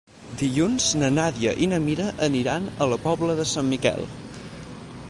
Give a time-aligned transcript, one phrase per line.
[0.37, 4.05] Dilluns na Nàdia i na Mira aniran a la Pobla de Sant Miquel.